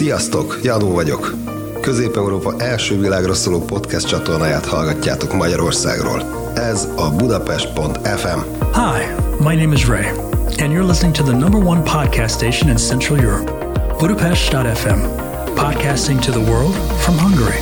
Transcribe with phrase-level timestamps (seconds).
[0.00, 1.34] Sziasztok, Jadó vagyok.
[1.80, 6.50] Közép-Európa első világra szóló podcast csatornáját hallgatjátok Magyarországról.
[6.54, 8.38] Ez a Budapest.fm.
[8.72, 10.06] Hi, my name is Ray,
[10.58, 13.52] and you're listening to the number one podcast station in Central Europe,
[13.98, 14.98] Budapest.fm,
[15.54, 17.58] podcasting to the world from Hungary.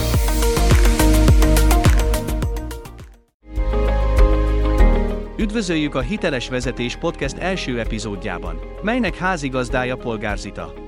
[5.39, 10.87] Üdvözöljük a Hiteles Vezetés Podcast első epizódjában, melynek házigazdája Polgárzita.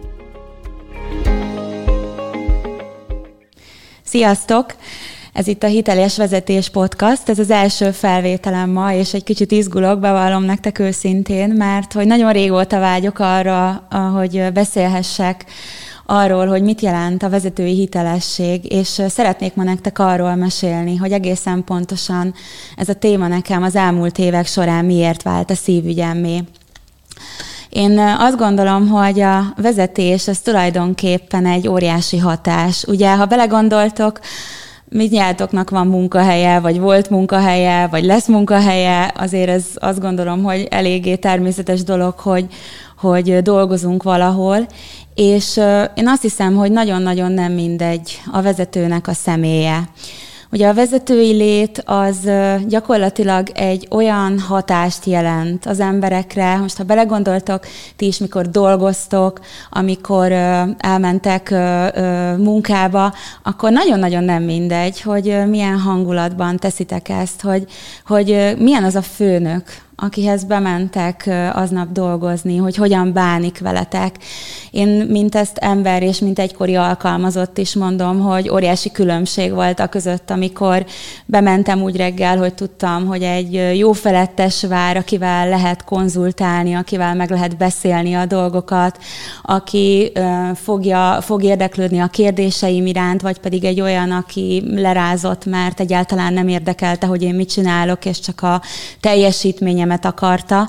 [4.10, 4.74] Sziasztok!
[5.32, 10.00] Ez itt a Hiteles Vezetés Podcast, ez az első felvételem ma, és egy kicsit izgulok,
[10.00, 15.44] bevallom nektek őszintén, mert hogy nagyon régóta vágyok arra, hogy beszélhessek
[16.06, 21.64] arról, hogy mit jelent a vezetői hitelesség, és szeretnék ma nektek arról mesélni, hogy egészen
[21.64, 22.34] pontosan
[22.76, 26.44] ez a téma nekem az elmúlt évek során miért vált a szívügyemmé.
[27.70, 32.84] Én azt gondolom, hogy a vezetés az tulajdonképpen egy óriási hatás.
[32.84, 34.20] Ugye, ha belegondoltok,
[34.90, 41.14] nyeltoknak van munkahelye, vagy volt munkahelye, vagy lesz munkahelye, azért ez azt gondolom, hogy eléggé
[41.14, 42.46] természetes dolog, hogy,
[42.98, 44.66] hogy dolgozunk valahol,
[45.14, 45.56] és
[45.94, 49.88] én azt hiszem, hogy nagyon-nagyon nem mindegy a vezetőnek a személye.
[50.52, 52.30] Ugye a vezetői lét az
[52.66, 60.32] gyakorlatilag egy olyan hatást jelent az emberekre, most ha belegondoltok, ti is mikor dolgoztok, amikor
[60.78, 61.50] elmentek
[62.36, 67.64] munkába, akkor nagyon-nagyon nem mindegy, hogy milyen hangulatban teszitek ezt, hogy,
[68.06, 69.62] hogy milyen az a főnök,
[70.00, 74.16] akihez bementek aznap dolgozni, hogy hogyan bánik veletek.
[74.70, 79.86] Én, mint ezt ember és mint egykori alkalmazott is mondom, hogy óriási különbség volt a
[79.86, 80.86] között, amikor
[81.26, 87.30] bementem úgy reggel, hogy tudtam, hogy egy jó felettes vár, akivel lehet konzultálni, akivel meg
[87.30, 88.98] lehet beszélni a dolgokat,
[89.42, 90.12] aki
[90.54, 96.48] fogja, fog érdeklődni a kérdéseim iránt, vagy pedig egy olyan, aki lerázott, mert egyáltalán nem
[96.48, 98.62] érdekelte, hogy én mit csinálok, és csak a
[99.00, 100.68] teljesítményem figyelmet akarta.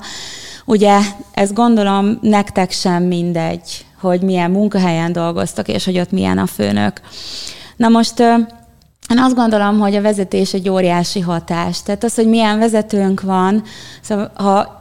[0.64, 0.98] Ugye
[1.32, 7.00] ezt gondolom nektek sem mindegy, hogy milyen munkahelyen dolgoztak, és hogy ott milyen a főnök.
[7.76, 8.20] Na most
[9.10, 11.82] én azt gondolom, hogy a vezetés egy óriási hatás.
[11.82, 13.62] Tehát az, hogy milyen vezetőnk van,
[14.00, 14.80] szóval ha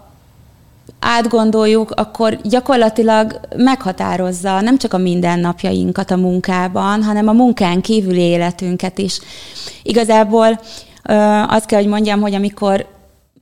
[0.99, 8.97] átgondoljuk, akkor gyakorlatilag meghatározza nem csak a mindennapjainkat a munkában, hanem a munkán kívüli életünket
[8.97, 9.19] is.
[9.83, 10.59] Igazából
[11.47, 12.85] azt kell, hogy mondjam, hogy amikor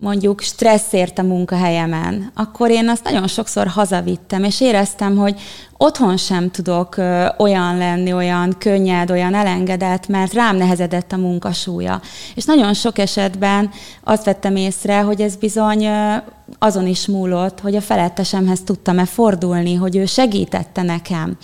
[0.02, 5.42] mondjuk stresszért a munkahelyemen, akkor én azt nagyon sokszor hazavittem, és éreztem, hogy
[5.78, 6.96] otthon sem tudok
[7.38, 12.02] olyan lenni, olyan könnyed, olyan elengedett, mert rám nehezedett a munkasúlya.
[12.36, 13.70] És nagyon sok esetben
[14.04, 15.88] azt vettem észre, hogy ez bizony
[16.60, 21.38] azon is múlott, hogy a felettesemhez tudtam-e fordulni, hogy ő segítette nekem.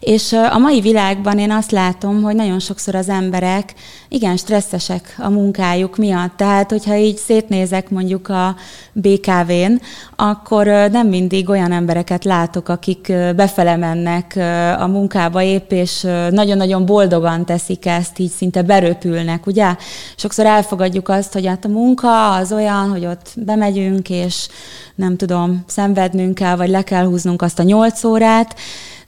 [0.00, 3.74] És a mai világban én azt látom, hogy nagyon sokszor az emberek
[4.08, 6.36] igen stresszesek a munkájuk miatt.
[6.36, 8.56] Tehát, hogyha így szétnézek mondjuk a
[8.92, 9.80] BKV-n,
[10.16, 14.36] akkor nem mindig olyan embereket látok, akik befele mennek
[14.80, 19.76] a munkába épp, és nagyon-nagyon boldogan teszik ezt, így szinte beröpülnek, ugye?
[20.16, 24.48] Sokszor elfogadjuk azt, hogy hát a munka az olyan, hogy ott bemegyünk, és
[24.94, 28.54] nem tudom, szenvednünk kell, vagy le kell húznunk azt a nyolc órát,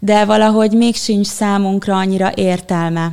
[0.00, 3.12] de valahogy még sincs számunkra annyira értelme.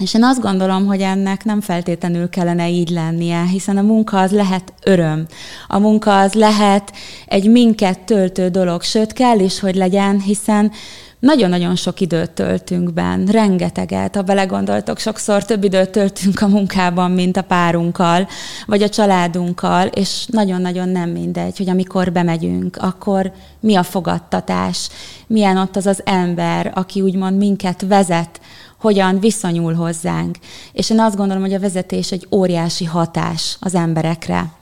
[0.00, 4.30] És én azt gondolom, hogy ennek nem feltétlenül kellene így lennie, hiszen a munka az
[4.30, 5.26] lehet öröm.
[5.68, 6.92] A munka az lehet
[7.26, 10.72] egy minket töltő dolog, sőt kell is, hogy legyen, hiszen
[11.20, 14.14] nagyon-nagyon sok időt töltünk benn, rengeteget.
[14.14, 18.28] Ha belegondoltok, sokszor több időt töltünk a munkában, mint a párunkkal,
[18.66, 24.88] vagy a családunkkal, és nagyon-nagyon nem mindegy, hogy amikor bemegyünk, akkor mi a fogadtatás,
[25.26, 28.40] milyen ott az az ember, aki úgymond minket vezet,
[28.78, 30.38] hogyan viszonyul hozzánk.
[30.72, 34.52] És én azt gondolom, hogy a vezetés egy óriási hatás az emberekre.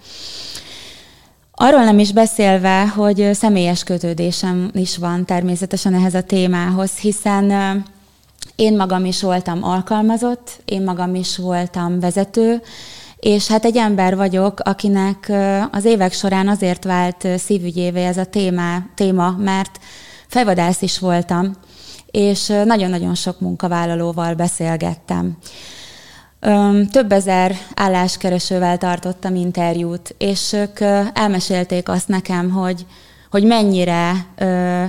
[1.61, 7.53] Arról nem is beszélve, hogy személyes kötődésem is van természetesen ehhez a témához, hiszen
[8.57, 12.63] én magam is voltam alkalmazott, én magam is voltam vezető,
[13.17, 15.33] és hát egy ember vagyok, akinek
[15.71, 19.79] az évek során azért vált szívügyévé ez a téma, téma mert
[20.27, 21.53] fejvadász is voltam,
[22.11, 25.37] és nagyon-nagyon sok munkavállalóval beszélgettem.
[26.91, 30.81] Több ezer álláskeresővel tartottam interjút, és ők
[31.15, 32.87] elmesélték azt nekem, hogy,
[33.31, 34.13] hogy mennyire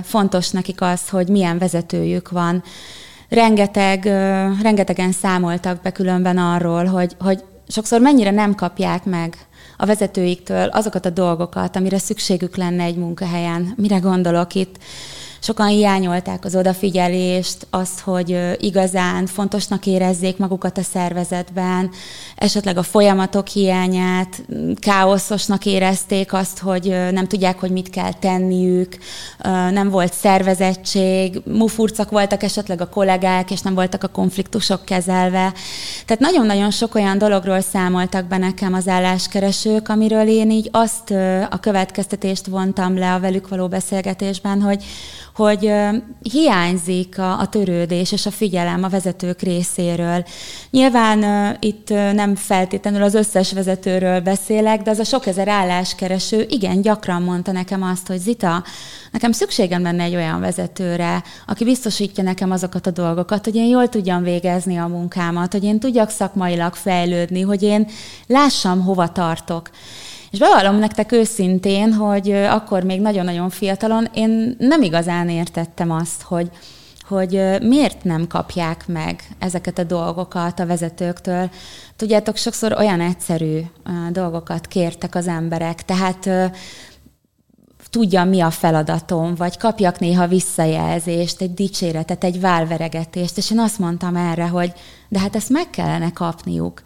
[0.02, 2.62] fontos nekik az, hogy milyen vezetőjük van.
[3.28, 4.04] Rengeteg,
[4.62, 9.36] rengetegen számoltak be különben arról, hogy, hogy sokszor mennyire nem kapják meg
[9.76, 13.72] a vezetőiktől azokat a dolgokat, amire szükségük lenne egy munkahelyen.
[13.76, 14.76] Mire gondolok itt?
[15.42, 21.90] Sokan hiányolták az odafigyelést, azt, hogy igazán fontosnak érezzék magukat a szervezetben,
[22.36, 24.42] esetleg a folyamatok hiányát,
[24.80, 28.96] káoszosnak érezték azt, hogy nem tudják, hogy mit kell tenniük,
[29.70, 35.52] nem volt szervezettség, mufurcak voltak esetleg a kollégák, és nem voltak a konfliktusok kezelve.
[36.06, 41.10] Tehát nagyon-nagyon sok olyan dologról számoltak be nekem az álláskeresők, amiről én így azt
[41.50, 44.84] a következtetést vontam le a velük való beszélgetésben, hogy,
[45.40, 45.72] hogy
[46.22, 50.24] hiányzik a, a törődés és a figyelem a vezetők részéről.
[50.70, 56.80] Nyilván itt nem feltétlenül az összes vezetőről beszélek, de az a sok ezer álláskereső igen
[56.80, 58.64] gyakran mondta nekem azt, hogy Zita,
[59.12, 63.88] nekem szükségem lenne egy olyan vezetőre, aki biztosítja nekem azokat a dolgokat, hogy én jól
[63.88, 67.86] tudjam végezni a munkámat, hogy én tudjak szakmailag fejlődni, hogy én
[68.26, 69.70] lássam, hova tartok.
[70.30, 76.50] És bevallom nektek őszintén, hogy akkor még nagyon-nagyon fiatalon én nem igazán értettem azt, hogy,
[77.08, 81.50] hogy miért nem kapják meg ezeket a dolgokat a vezetőktől.
[81.96, 83.60] Tudjátok, sokszor olyan egyszerű
[84.10, 86.28] dolgokat kértek az emberek, tehát
[87.90, 93.78] tudja, mi a feladatom, vagy kapjak néha visszajelzést, egy dicséretet, egy válveregetést, és én azt
[93.78, 94.72] mondtam erre, hogy
[95.08, 96.82] de hát ezt meg kellene kapniuk.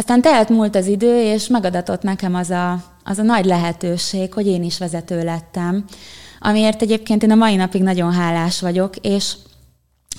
[0.00, 4.46] Aztán telt múlt az idő, és megadatott nekem az a, az a nagy lehetőség, hogy
[4.46, 5.84] én is vezető lettem,
[6.38, 9.34] amiért egyébként én a mai napig nagyon hálás vagyok, és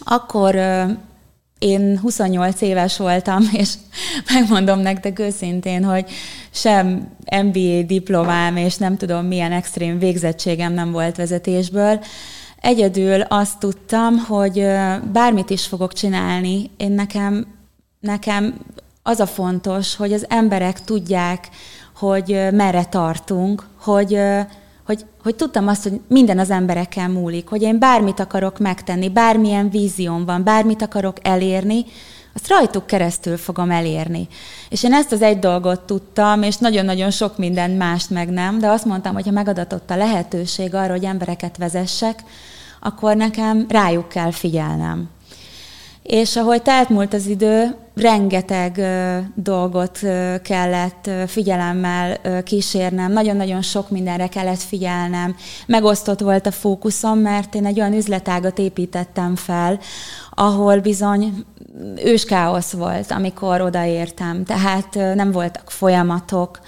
[0.04, 0.56] akkor
[1.60, 3.74] én 28 éves voltam, és
[4.34, 6.06] megmondom nektek őszintén, hogy
[6.52, 7.08] sem
[7.44, 12.04] MBA diplomám, és nem tudom milyen extrém végzettségem nem volt vezetésből.
[12.60, 14.66] Egyedül azt tudtam, hogy
[15.12, 17.48] bármit is fogok csinálni, én nekem,
[18.00, 18.56] nekem
[19.04, 21.50] az a fontos, hogy az emberek tudják,
[21.96, 24.20] hogy merre tartunk, hogy,
[24.86, 29.70] hogy, hogy tudtam azt, hogy minden az emberekkel múlik, hogy én bármit akarok megtenni, bármilyen
[29.70, 31.86] vízióm van, bármit akarok elérni,
[32.36, 34.28] azt rajtuk keresztül fogom elérni.
[34.70, 38.68] És én ezt az egy dolgot tudtam, és nagyon-nagyon sok minden mást meg nem, de
[38.68, 42.24] azt mondtam, hogy ha megadatott a lehetőség arra, hogy embereket vezessek,
[42.80, 45.10] akkor nekem rájuk kell figyelnem.
[46.04, 48.82] És ahogy telt múlt az idő, rengeteg
[49.36, 50.00] dolgot
[50.44, 55.36] kellett figyelemmel kísérnem, nagyon-nagyon sok mindenre kellett figyelnem.
[55.66, 59.80] Megosztott volt a fókuszom, mert én egy olyan üzletágat építettem fel,
[60.32, 61.46] ahol bizony
[62.04, 64.44] őskáosz volt, amikor odaértem.
[64.44, 66.60] Tehát nem voltak folyamatok,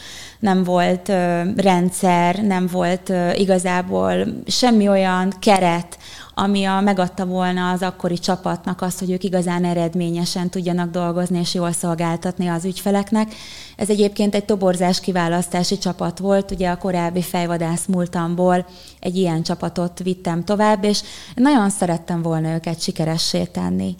[0.44, 1.08] nem volt
[1.56, 5.98] rendszer, nem volt igazából semmi olyan keret,
[6.34, 11.54] ami a, megadta volna az akkori csapatnak azt, hogy ők igazán eredményesen tudjanak dolgozni és
[11.54, 13.34] jól szolgáltatni az ügyfeleknek.
[13.76, 18.66] Ez egyébként egy toborzás kiválasztási csapat volt, ugye a korábbi fejvadász múltamból
[19.00, 21.02] egy ilyen csapatot vittem tovább, és
[21.36, 23.96] nagyon szerettem volna őket sikeressé tenni.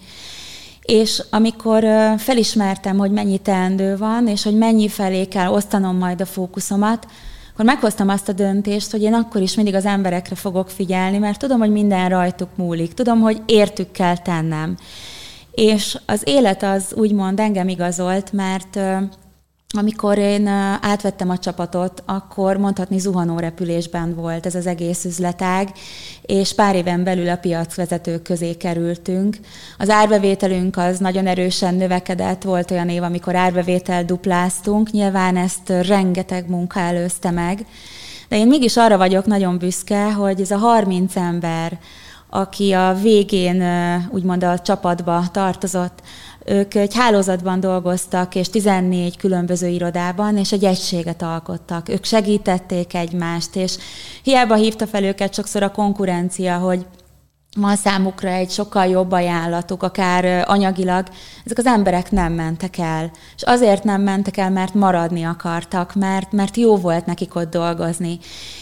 [0.84, 1.86] És amikor
[2.18, 7.08] felismertem, hogy mennyi teendő van, és hogy mennyi felé kell osztanom majd a fókuszomat,
[7.54, 11.40] akkor meghoztam azt a döntést, hogy én akkor is mindig az emberekre fogok figyelni, mert
[11.40, 14.78] tudom, hogy minden rajtuk múlik, tudom, hogy értük kell tennem.
[15.52, 18.80] És az élet az úgymond engem igazolt, mert
[19.76, 20.48] amikor én
[20.82, 25.72] átvettem a csapatot, akkor mondhatni zuhanó repülésben volt ez az egész üzletág,
[26.22, 29.38] és pár éven belül a piacvezetők közé kerültünk.
[29.78, 36.50] Az árbevételünk az nagyon erősen növekedett, volt olyan év, amikor árbevétel dupláztunk, nyilván ezt rengeteg
[36.50, 37.66] munka előzte meg,
[38.30, 41.80] de én mégis arra vagyok nagyon büszke, hogy ez a 30 ember,
[42.30, 43.64] aki a végén
[44.12, 46.02] úgymond a csapatba tartozott,
[46.46, 51.90] ők egy hálózatban dolgoztak, és 14 különböző irodában, és egy egységet alkottak.
[51.90, 53.78] Ők segítették egymást, és
[54.24, 56.86] hiába hívta fel őket sokszor a konkurencia, hogy
[57.56, 61.08] van számukra egy sokkal jobb ajánlatuk, akár anyagilag,
[61.46, 63.12] ezek az emberek nem mentek el.
[63.36, 68.20] És azért nem mentek el, mert maradni akartak, mert, mert jó volt nekik ott dolgozni.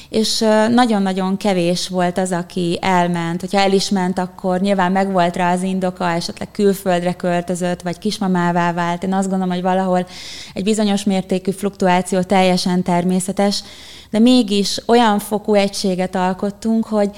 [0.10, 3.42] És nagyon-nagyon kevés volt az, aki elment.
[3.42, 8.74] Hogyha el is ment, akkor nyilván megvolt rá az indoka, esetleg külföldre költözött, vagy kismamává
[8.74, 9.04] vált.
[9.04, 10.08] Én azt gondolom, hogy valahol
[10.54, 13.64] egy bizonyos mértékű fluktuáció teljesen természetes,
[14.10, 17.10] de mégis olyan fokú egységet alkottunk, hogy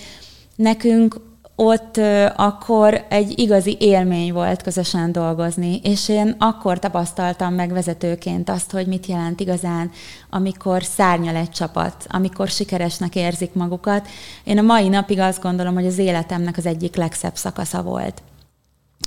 [0.56, 1.23] nekünk
[1.56, 1.98] ott
[2.36, 8.88] akkor egy igazi élmény volt közösen dolgozni, és én akkor tapasztaltam meg vezetőként azt, hogy
[8.88, 9.92] mit jelent igazán,
[10.30, 14.08] amikor szárnyal egy csapat, amikor sikeresnek érzik magukat.
[14.44, 18.22] Én a mai napig azt gondolom, hogy az életemnek az egyik legszebb szakasza volt.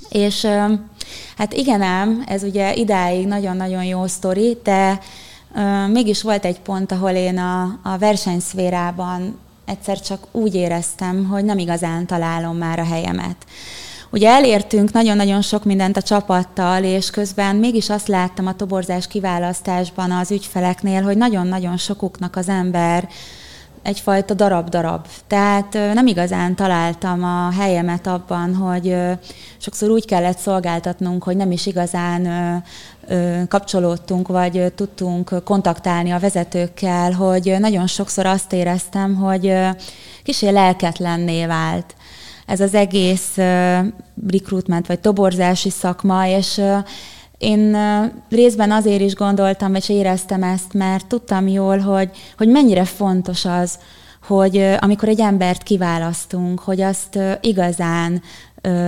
[0.09, 0.47] És
[1.37, 4.99] hát igen ám, ez ugye idáig nagyon-nagyon jó sztori, de
[5.87, 11.57] mégis volt egy pont, ahol én a, a versenyszférában egyszer csak úgy éreztem, hogy nem
[11.57, 13.35] igazán találom már a helyemet.
[14.09, 20.11] Ugye elértünk nagyon-nagyon sok mindent a csapattal, és közben mégis azt láttam a toborzás kiválasztásban
[20.11, 23.09] az ügyfeleknél, hogy nagyon-nagyon sokuknak az ember
[23.87, 25.05] egyfajta darab-darab.
[25.27, 28.95] Tehát nem igazán találtam a helyemet abban, hogy
[29.57, 32.63] sokszor úgy kellett szolgáltatnunk, hogy nem is igazán
[33.47, 39.53] kapcsolódtunk, vagy tudtunk kontaktálni a vezetőkkel, hogy nagyon sokszor azt éreztem, hogy
[40.23, 41.95] kicsi lelketlenné vált
[42.45, 43.37] ez az egész
[44.27, 46.61] recruitment vagy toborzási szakma, és
[47.37, 47.77] én
[48.29, 53.79] részben azért is gondoltam, és éreztem ezt, mert tudtam jól, hogy, hogy mennyire fontos az,
[54.27, 58.21] hogy amikor egy embert kiválasztunk, hogy azt igazán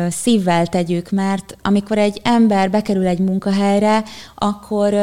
[0.10, 4.04] szívvel tegyük, mert amikor egy ember bekerül egy munkahelyre,
[4.36, 4.94] akkor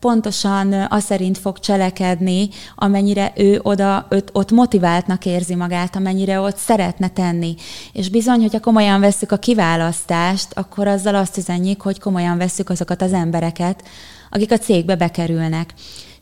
[0.00, 6.56] pontosan azt szerint fog cselekedni, amennyire ő oda, őt, ott motiváltnak érzi magát, amennyire ott
[6.56, 7.54] szeretne tenni.
[7.92, 13.02] És bizony, hogyha komolyan vesszük a kiválasztást, akkor azzal azt üzenjük, hogy komolyan vesszük azokat
[13.02, 13.82] az embereket,
[14.30, 15.74] akik a cégbe bekerülnek.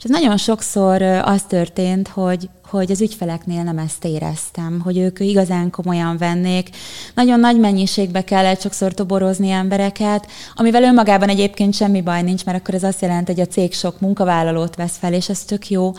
[0.04, 5.20] És ez nagyon sokszor az történt, hogy, hogy az ügyfeleknél nem ezt éreztem, hogy ők
[5.20, 6.70] igazán komolyan vennék.
[7.14, 12.74] Nagyon nagy mennyiségbe kellett sokszor toborozni embereket, amivel önmagában egyébként semmi baj nincs, mert akkor
[12.74, 15.92] ez azt jelenti, hogy a cég sok munkavállalót vesz fel, és ez tök jó.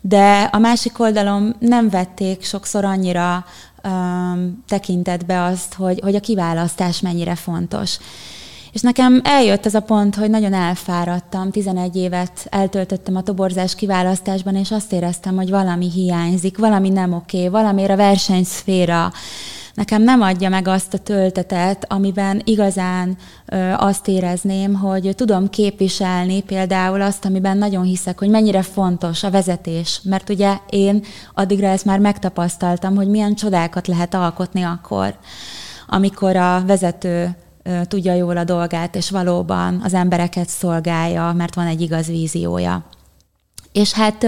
[0.00, 3.44] De a másik oldalon nem vették sokszor annyira
[3.84, 7.98] um, tekintetbe azt, hogy, hogy a kiválasztás mennyire fontos.
[8.72, 14.56] És nekem eljött ez a pont, hogy nagyon elfáradtam, 11 évet eltöltöttem a toborzás kiválasztásban,
[14.56, 19.12] és azt éreztem, hogy valami hiányzik, valami nem oké, valamiért a versenyszféra
[19.74, 26.42] nekem nem adja meg azt a töltetet, amiben igazán ö, azt érezném, hogy tudom képviselni
[26.42, 30.00] például azt, amiben nagyon hiszek, hogy mennyire fontos a vezetés.
[30.04, 35.14] Mert ugye én addigra ezt már megtapasztaltam, hogy milyen csodákat lehet alkotni akkor,
[35.86, 37.36] amikor a vezető
[37.88, 42.84] tudja jól a dolgát, és valóban az embereket szolgálja, mert van egy igaz víziója.
[43.72, 44.26] És hát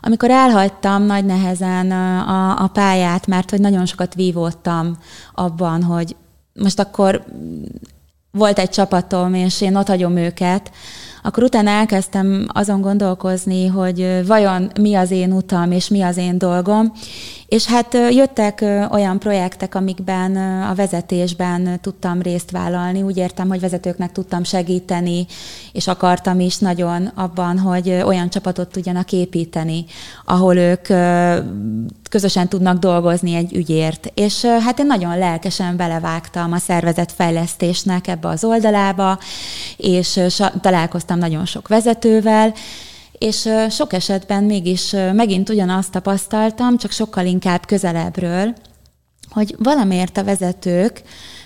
[0.00, 4.98] amikor elhagytam nagy nehezen a, a pályát, mert hogy nagyon sokat vívódtam
[5.34, 6.16] abban, hogy
[6.54, 7.24] most akkor
[8.30, 10.70] volt egy csapatom, és én ott hagyom őket,
[11.22, 16.38] akkor utána elkezdtem azon gondolkozni, hogy vajon mi az én utam, és mi az én
[16.38, 16.92] dolgom,
[17.50, 20.36] és hát jöttek olyan projektek, amikben
[20.70, 23.02] a vezetésben tudtam részt vállalni.
[23.02, 25.26] Úgy értem, hogy vezetőknek tudtam segíteni,
[25.72, 29.84] és akartam is nagyon abban, hogy olyan csapatot tudjanak építeni,
[30.24, 30.86] ahol ők
[32.10, 34.12] közösen tudnak dolgozni egy ügyért.
[34.14, 39.18] És hát én nagyon lelkesen belevágtam a szervezetfejlesztésnek ebbe az oldalába,
[39.76, 40.20] és
[40.60, 42.52] találkoztam nagyon sok vezetővel,
[43.20, 48.54] és sok esetben mégis megint ugyanazt tapasztaltam, csak sokkal inkább közelebbről,
[49.30, 51.02] hogy valamiért a vezetők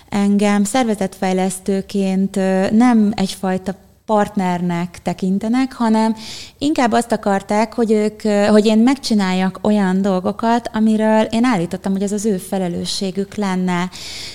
[0.09, 2.35] engem szervezetfejlesztőként
[2.71, 6.15] nem egyfajta partnernek tekintenek, hanem
[6.57, 12.11] inkább azt akarták, hogy ők, hogy én megcsináljak olyan dolgokat, amiről én állítottam, hogy ez
[12.11, 13.89] az ő felelősségük lenne.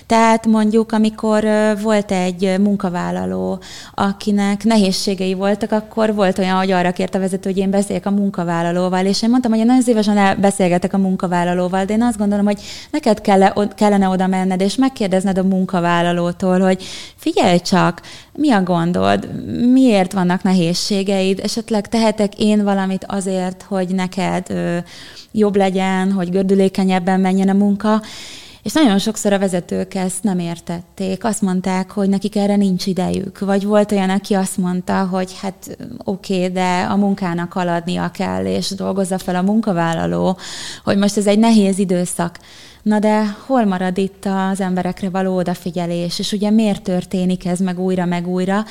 [0.07, 1.47] Tehát mondjuk, amikor
[1.83, 3.59] volt egy munkavállaló,
[3.95, 8.11] akinek nehézségei voltak, akkor volt olyan, hogy arra kért a vezető, hogy én beszéljek a
[8.11, 12.45] munkavállalóval, és én mondtam, hogy én nagyon szívesen beszélgetek a munkavállalóval, de én azt gondolom,
[12.45, 12.61] hogy
[12.91, 13.21] neked
[13.75, 16.85] kellene oda menned, és megkérdezned a munkavállalótól, hogy
[17.17, 18.01] figyelj csak,
[18.33, 19.29] mi a gondod,
[19.61, 24.47] miért vannak nehézségeid, esetleg tehetek én valamit azért, hogy neked
[25.33, 28.03] jobb legyen, hogy gördülékenyebben menjen a munka,
[28.63, 31.25] és nagyon sokszor a vezetők ezt nem értették.
[31.25, 33.39] Azt mondták, hogy nekik erre nincs idejük.
[33.39, 38.45] Vagy volt olyan, aki azt mondta, hogy hát oké, okay, de a munkának haladnia kell,
[38.45, 40.39] és dolgozza fel a munkavállaló,
[40.85, 42.39] hogy most ez egy nehéz időszak.
[42.83, 47.81] Na de hol marad itt az emberekre való odafigyelés, és ugye miért történik ez meg
[47.81, 48.65] újra, meg újra?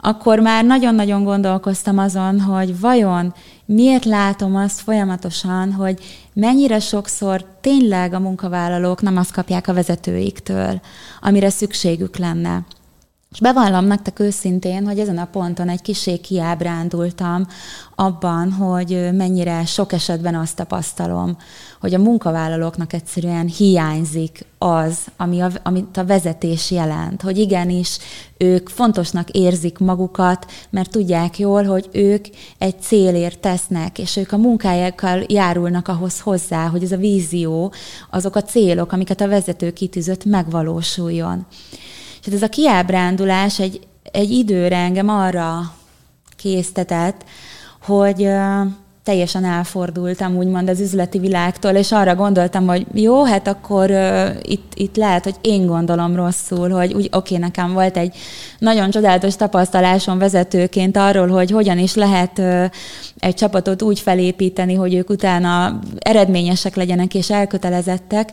[0.00, 5.98] Akkor már nagyon-nagyon gondolkoztam azon, hogy vajon miért látom azt folyamatosan, hogy
[6.32, 10.80] mennyire sokszor tényleg a munkavállalók nem azt kapják a vezetőiktől,
[11.20, 12.64] amire szükségük lenne.
[13.32, 17.46] És bevallom nektek őszintén, hogy ezen a ponton egy kicsi kiábrándultam
[17.94, 21.36] abban, hogy mennyire sok esetben azt tapasztalom,
[21.80, 27.98] hogy a munkavállalóknak egyszerűen hiányzik az, ami a, amit a vezetés jelent, hogy igenis
[28.38, 32.24] ők fontosnak érzik magukat, mert tudják jól, hogy ők
[32.58, 37.72] egy célért tesznek, és ők a munkájukkal járulnak ahhoz hozzá, hogy ez a vízió,
[38.10, 41.46] azok a célok, amiket a vezető kitűzött, megvalósuljon.
[42.20, 43.80] És hát ez a kiábrándulás egy,
[44.12, 45.74] egy időre engem arra
[46.36, 47.24] késztetett,
[47.80, 48.28] hogy
[49.02, 54.72] teljesen elfordultam, úgymond az üzleti világtól, és arra gondoltam, hogy jó, hát akkor uh, itt,
[54.74, 58.16] itt lehet, hogy én gondolom rosszul, hogy úgy, oké, nekem volt egy
[58.58, 62.64] nagyon csodálatos tapasztalásom vezetőként arról, hogy hogyan is lehet uh,
[63.18, 68.32] egy csapatot úgy felépíteni, hogy ők utána eredményesek legyenek és elkötelezettek,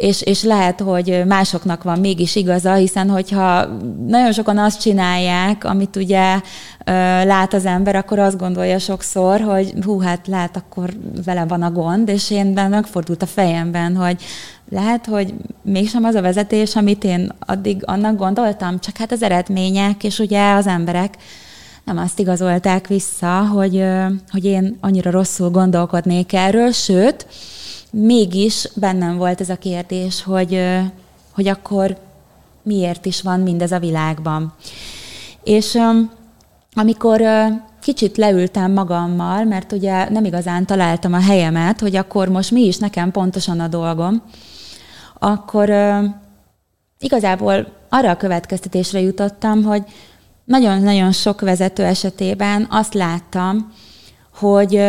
[0.00, 3.66] és, és lehet, hogy másoknak van mégis igaza, hiszen hogyha
[4.06, 6.40] nagyon sokan azt csinálják, amit ugye
[7.24, 10.90] lát az ember, akkor azt gondolja sokszor, hogy hú, hát lehet, akkor
[11.24, 14.22] vele van a gond, és én megfordult a fejemben, hogy
[14.70, 20.04] lehet, hogy mégsem az a vezetés, amit én addig annak gondoltam, csak hát az eredmények,
[20.04, 21.14] és ugye az emberek
[21.84, 23.84] nem azt igazolták vissza, hogy,
[24.30, 27.26] hogy én annyira rosszul gondolkodnék erről, sőt,
[27.92, 30.62] mégis bennem volt ez a kérdés, hogy,
[31.34, 31.96] hogy akkor
[32.62, 34.52] miért is van mindez a világban.
[35.44, 35.78] És
[36.72, 37.22] amikor
[37.80, 42.76] kicsit leültem magammal, mert ugye nem igazán találtam a helyemet, hogy akkor most mi is
[42.76, 44.22] nekem pontosan a dolgom,
[45.18, 45.72] akkor
[46.98, 49.82] igazából arra a következtetésre jutottam, hogy
[50.44, 53.72] nagyon-nagyon sok vezető esetében azt láttam,
[54.34, 54.82] hogy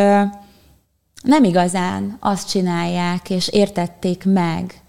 [1.22, 4.82] nem igazán azt csinálják és értették meg,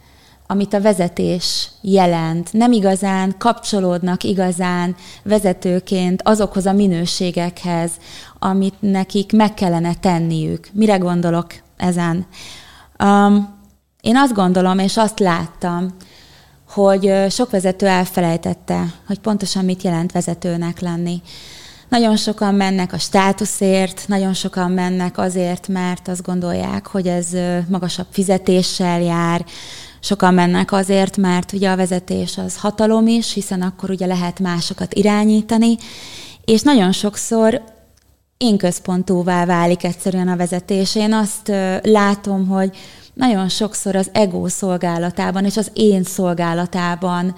[0.46, 2.52] amit a vezetés jelent.
[2.52, 7.90] Nem igazán kapcsolódnak igazán vezetőként azokhoz a minőségekhez,
[8.38, 10.68] amit nekik meg kellene tenniük.
[10.72, 11.46] Mire gondolok
[11.76, 12.26] ezen?
[13.04, 13.60] Um,
[14.00, 15.94] én azt gondolom, és azt láttam,
[16.68, 21.22] hogy sok vezető elfelejtette, hogy pontosan mit jelent vezetőnek lenni.
[21.92, 27.28] Nagyon sokan mennek a státuszért, nagyon sokan mennek azért, mert azt gondolják, hogy ez
[27.68, 29.44] magasabb fizetéssel jár,
[30.00, 34.94] sokan mennek azért, mert ugye a vezetés az hatalom is, hiszen akkor ugye lehet másokat
[34.94, 35.76] irányítani,
[36.44, 37.62] és nagyon sokszor
[38.36, 40.94] én központúvá válik egyszerűen a vezetés.
[40.94, 42.76] Én azt látom, hogy
[43.14, 47.34] nagyon sokszor az ego szolgálatában és az én szolgálatában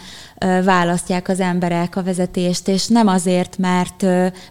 [0.65, 4.03] választják az emberek a vezetést, és nem azért, mert,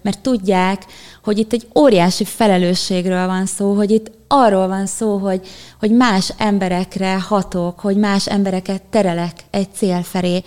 [0.02, 0.86] mert tudják,
[1.24, 5.48] hogy itt egy óriási felelősségről van szó, hogy itt arról van szó, hogy,
[5.80, 10.44] hogy más emberekre hatok, hogy más embereket terelek egy cél felé.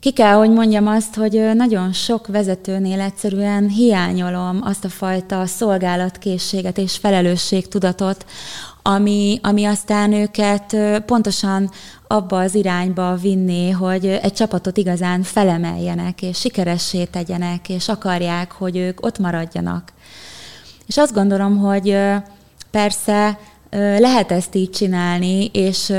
[0.00, 6.78] Ki kell, hogy mondjam azt, hogy nagyon sok vezetőnél egyszerűen hiányolom azt a fajta szolgálatkészséget
[6.78, 8.24] és felelősségtudatot,
[8.86, 11.70] ami, ami aztán őket pontosan
[12.06, 18.76] abba az irányba vinni, hogy egy csapatot igazán felemeljenek, és sikeressé tegyenek, és akarják, hogy
[18.76, 19.92] ők ott maradjanak.
[20.86, 21.98] És azt gondolom, hogy
[22.70, 23.38] persze
[23.98, 25.92] lehet ezt így csinálni, és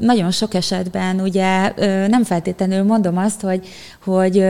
[0.00, 1.72] nagyon sok esetben ugye
[2.08, 3.68] nem feltétlenül mondom azt, hogy,
[4.04, 4.44] hogy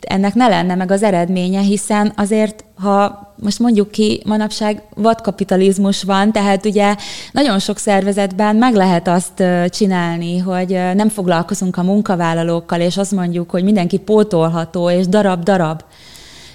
[0.00, 6.32] ennek ne lenne meg az eredménye, hiszen azért, ha most mondjuk ki, manapság vadkapitalizmus van,
[6.32, 6.94] tehát ugye
[7.32, 13.50] nagyon sok szervezetben meg lehet azt csinálni, hogy nem foglalkozunk a munkavállalókkal, és azt mondjuk,
[13.50, 15.82] hogy mindenki pótolható, és darab-darab.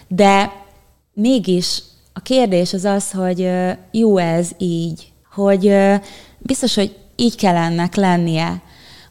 [0.08, 0.52] De
[1.14, 3.50] mégis a kérdés az az, hogy
[3.92, 5.76] jó ez így, hogy
[6.38, 8.62] biztos, hogy így kell ennek lennie,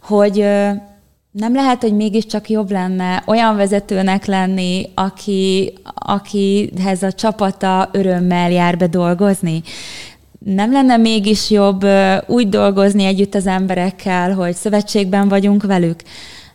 [0.02, 0.36] hogy
[1.30, 8.76] nem lehet, hogy mégiscsak jobb lenne olyan vezetőnek lenni, aki, akihez a csapata örömmel jár
[8.76, 9.62] be dolgozni?
[10.38, 11.86] Nem lenne mégis jobb
[12.26, 16.00] úgy dolgozni együtt az emberekkel, hogy szövetségben vagyunk velük?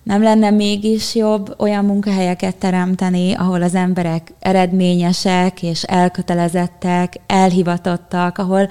[0.08, 8.70] Nem lenne mégis jobb olyan munkahelyeket teremteni, ahol az emberek eredményesek és elkötelezettek, elhivatottak, ahol,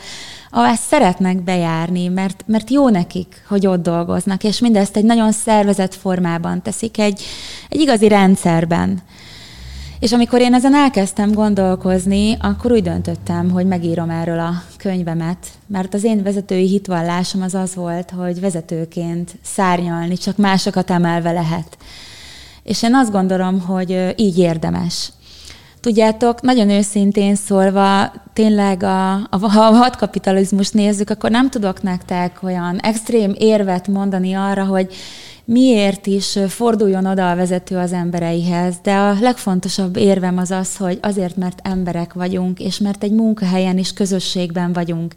[0.51, 5.95] ezt szeretnek bejárni, mert, mert jó nekik, hogy ott dolgoznak, és mindezt egy nagyon szervezett
[5.95, 7.23] formában teszik, egy,
[7.69, 9.03] egy igazi rendszerben.
[10.01, 15.95] És amikor én ezen elkezdtem gondolkozni, akkor úgy döntöttem, hogy megírom erről a könyvemet, mert
[15.95, 21.79] az én vezetői hitvallásom az az volt, hogy vezetőként szárnyalni csak másokat emelve lehet.
[22.63, 25.13] És én azt gondolom, hogy így érdemes.
[25.81, 32.39] Tudjátok, nagyon őszintén szólva, tényleg, a, a, ha a hadkapitalizmus nézzük, akkor nem tudok nektek
[32.43, 34.95] olyan extrém érvet mondani arra, hogy
[35.47, 40.99] miért is forduljon oda a vezető az embereihez, de a legfontosabb érvem az az, hogy
[41.03, 45.15] azért, mert emberek vagyunk, és mert egy munkahelyen is közösségben vagyunk.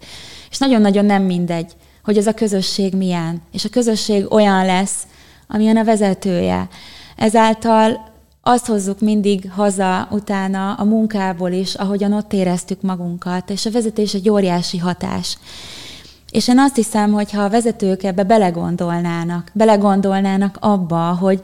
[0.50, 1.72] És nagyon-nagyon nem mindegy,
[2.04, 5.04] hogy ez a közösség milyen, és a közösség olyan lesz,
[5.48, 6.68] amilyen a vezetője.
[7.16, 8.08] Ezáltal
[8.42, 14.14] azt hozzuk mindig haza utána a munkából is, ahogyan ott éreztük magunkat, és a vezetés
[14.14, 15.38] egy óriási hatás.
[16.32, 21.42] És én azt hiszem, hogy ha a vezetők ebbe belegondolnának, belegondolnának abba, hogy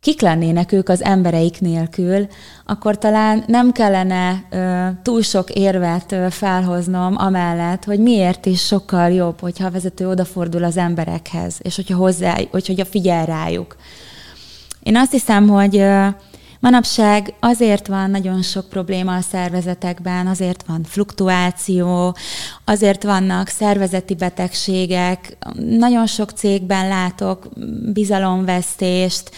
[0.00, 2.26] kik lennének ők az embereik nélkül,
[2.66, 9.10] akkor talán nem kellene ö, túl sok érvet ö, felhoznom amellett, hogy miért is sokkal
[9.10, 13.76] jobb, hogyha a vezető odafordul az emberekhez, és hogyha hozzá, hogy, hogyha figyel rájuk.
[14.82, 16.06] Én azt hiszem, hogy ö,
[16.60, 22.16] Manapság azért van nagyon sok probléma a szervezetekben, azért van fluktuáció,
[22.64, 27.48] azért vannak szervezeti betegségek, nagyon sok cégben látok
[27.92, 29.30] bizalomvesztést,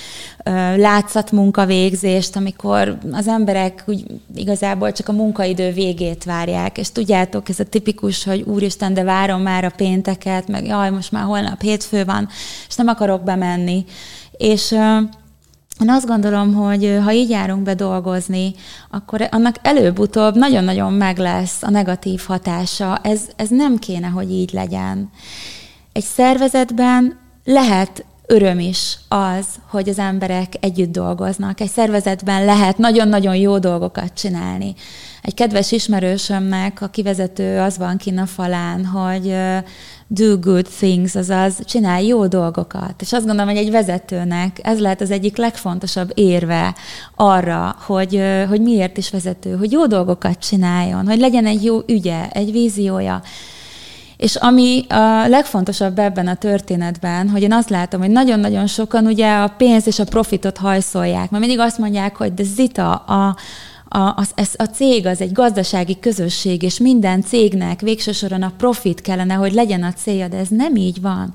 [0.77, 4.05] látszatmunkavégzést, amikor az emberek úgy
[4.35, 9.43] igazából csak a munkaidő végét várják, és tudjátok, ez a tipikus, hogy úristen, de várom
[9.43, 12.29] már a pénteket, meg jaj, most már holnap hétfő van,
[12.69, 13.85] és nem akarok bemenni.
[14.37, 14.75] És
[15.81, 18.55] én azt gondolom, hogy ha így járunk be dolgozni,
[18.91, 22.99] akkor annak előbb-utóbb nagyon-nagyon meg lesz a negatív hatása.
[23.03, 25.11] Ez, ez nem kéne, hogy így legyen.
[25.93, 31.61] Egy szervezetben lehet öröm is az, hogy az emberek együtt dolgoznak.
[31.61, 34.75] Egy szervezetben lehet nagyon-nagyon jó dolgokat csinálni.
[35.23, 39.35] Egy kedves ismerősömnek a kivezető az van kinn a falán, hogy
[40.15, 42.95] do good things, azaz csinálj jó dolgokat.
[43.01, 46.75] És azt gondolom, hogy egy vezetőnek ez lehet az egyik legfontosabb érve
[47.17, 52.29] arra, hogy, hogy miért is vezető, hogy jó dolgokat csináljon, hogy legyen egy jó ügye,
[52.31, 53.23] egy víziója.
[54.17, 59.35] És ami a legfontosabb ebben a történetben, hogy én azt látom, hogy nagyon-nagyon sokan ugye
[59.35, 61.31] a pénzt és a profitot hajszolják.
[61.31, 63.37] Mert mindig azt mondják, hogy de Zita, a,
[63.93, 69.01] a, ez, a cég az egy gazdasági közösség, és minden cégnek végső soron a profit
[69.01, 71.35] kellene, hogy legyen a célja, de ez nem így van.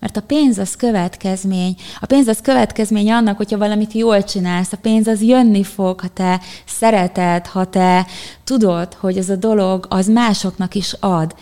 [0.00, 1.76] Mert a pénz az következmény.
[2.00, 4.72] A pénz az következmény annak, hogyha valamit jól csinálsz.
[4.72, 8.06] A pénz az jönni fog, ha te szereted, ha te
[8.44, 11.34] tudod, hogy ez a dolog az másoknak is ad.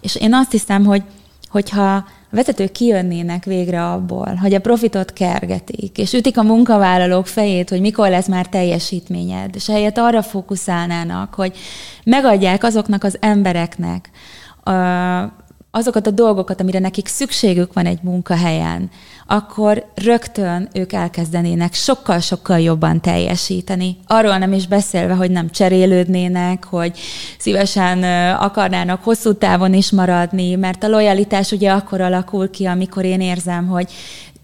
[0.00, 1.02] És én azt hiszem, hogy
[1.52, 7.80] hogyha vezetők kijönnének végre abból, hogy a profitot kergetik, és ütik a munkavállalók fejét, hogy
[7.80, 11.56] mikor lesz már teljesítményed, és helyett arra fókuszálnának, hogy
[12.04, 14.10] megadják azoknak az embereknek
[15.74, 18.90] azokat a dolgokat, amire nekik szükségük van egy munkahelyen,
[19.26, 23.96] akkor rögtön ők elkezdenének sokkal-sokkal jobban teljesíteni.
[24.06, 26.98] Arról nem is beszélve, hogy nem cserélődnének, hogy
[27.38, 28.02] szívesen
[28.34, 33.66] akarnának hosszú távon is maradni, mert a lojalitás ugye akkor alakul ki, amikor én érzem,
[33.66, 33.92] hogy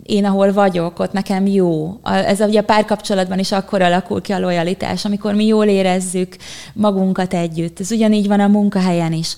[0.03, 2.01] én ahol vagyok, ott nekem jó.
[2.05, 6.37] Ez ugye a párkapcsolatban is akkor alakul ki a lojalitás, amikor mi jól érezzük
[6.75, 7.81] magunkat együtt.
[7.81, 9.37] Ez ugyanígy van a munkahelyen is.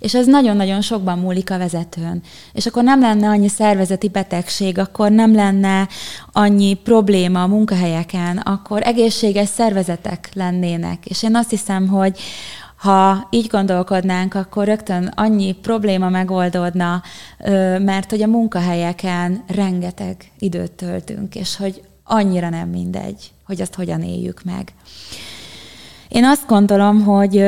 [0.00, 2.22] És ez nagyon-nagyon sokban múlik a vezetőn.
[2.52, 5.88] És akkor nem lenne annyi szervezeti betegség, akkor nem lenne
[6.32, 11.06] annyi probléma a munkahelyeken, akkor egészséges szervezetek lennének.
[11.06, 12.18] És én azt hiszem, hogy
[12.76, 17.02] ha így gondolkodnánk, akkor rögtön annyi probléma megoldódna,
[17.78, 24.02] mert hogy a munkahelyeken rengeteg időt töltünk, és hogy annyira nem mindegy, hogy azt hogyan
[24.02, 24.72] éljük meg.
[26.08, 27.44] Én azt gondolom, hogy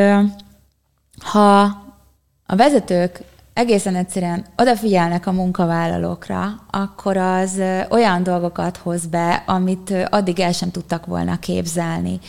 [1.19, 1.81] ha
[2.47, 3.21] a vezetők
[3.55, 7.61] egészen egyszerűen odafigyelnek a munkavállalókra, akkor az
[7.91, 12.21] olyan dolgokat hoz be, amit addig el sem tudtak volna képzelni.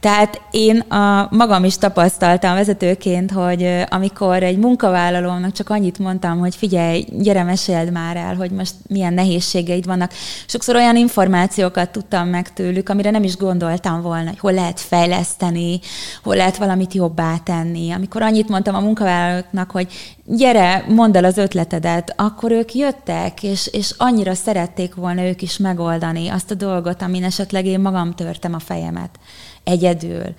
[0.00, 6.54] Tehát én a magam is tapasztaltam vezetőként, hogy amikor egy munkavállalónak csak annyit mondtam, hogy
[6.54, 10.12] figyelj, gyere, meséld már el, hogy most milyen nehézségeid vannak.
[10.46, 15.80] Sokszor olyan információkat tudtam meg tőlük, amire nem is gondoltam volna, hogy hol lehet fejleszteni,
[16.22, 17.90] hol lehet valamit jobbá tenni.
[17.90, 19.88] Amikor annyit mondtam a munkavállalóknak, hogy
[20.24, 25.56] gyere, mondd el az ötletedet, akkor ők jöttek, és, és annyira szerették volna ők is
[25.56, 29.18] megoldani azt a dolgot, amin esetleg én magam törtem a fejemet
[29.64, 30.34] egyedül.